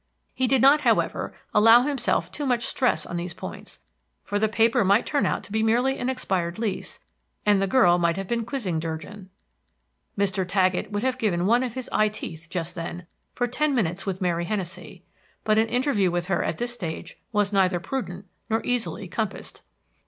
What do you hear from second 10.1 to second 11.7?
Mr. Taggett would have given one